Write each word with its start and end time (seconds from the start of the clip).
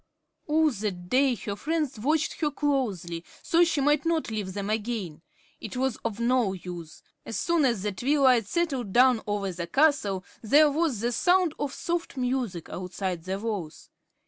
All 0.47 0.71
that 0.71 1.09
day 1.09 1.35
her 1.35 1.55
friends 1.55 1.99
watched 1.99 2.41
her 2.41 2.49
closely, 2.49 3.23
so 3.43 3.63
she 3.63 3.81
might 3.81 4.03
not 4.03 4.31
leave 4.31 4.53
them 4.55 4.67
again. 4.67 5.21
It 5.59 5.77
was 5.77 5.97
of 5.97 6.19
no 6.19 6.53
use. 6.53 7.03
As 7.23 7.37
soon 7.37 7.65
as 7.65 7.83
the 7.83 7.91
twilight 7.91 8.47
settled 8.47 8.93
down 8.93 9.21
over 9.27 9.51
the 9.51 9.67
castle, 9.67 10.25
there 10.41 10.71
was 10.71 11.01
the 11.01 11.11
sound 11.11 11.53
of 11.59 11.71
soft 11.71 12.17
music 12.17 12.67
outside 12.67 13.25
the 13.25 13.37
walls. 13.37 13.91